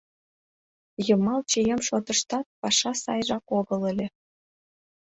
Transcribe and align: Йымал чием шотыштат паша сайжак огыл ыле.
Йымал 1.07 1.41
чием 1.49 1.81
шотыштат 1.87 2.45
паша 2.59 2.91
сайжак 3.03 3.45
огыл 3.59 3.81
ыле. 3.91 4.07